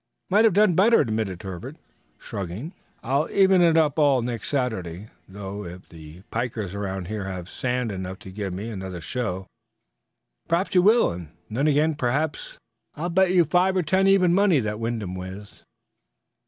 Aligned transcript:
"Might 0.31 0.45
have 0.45 0.55
done 0.55 0.73
better," 0.73 0.99
admitted 0.99 1.43
Herbert, 1.43 1.77
shrugging. 2.17 2.73
"I'll 3.03 3.29
even 3.29 3.61
it 3.61 3.77
all 3.77 4.17
up 4.17 4.23
next 4.23 4.49
Saturday, 4.49 5.09
though, 5.29 5.63
if 5.63 5.89
these 5.89 6.23
pikers 6.31 6.73
around 6.73 7.07
here 7.07 7.25
have 7.25 7.47
sand 7.47 7.91
enough 7.91 8.17
to 8.25 8.31
give 8.31 8.51
me 8.51 8.71
another 8.71 8.99
show." 8.99 9.45
"Perhaps 10.47 10.73
you 10.73 10.81
will, 10.81 11.11
and, 11.11 11.27
then 11.51 11.67
again, 11.67 11.93
perhaps" 11.93 12.57
"I'll 12.97 13.09
bet 13.09 13.29
you 13.31 13.45
five 13.45 13.77
or 13.77 13.83
ten, 13.83 14.07
even 14.07 14.33
money, 14.33 14.59
that 14.59 14.79
Wyndham 14.79 15.13
wins." 15.13 15.61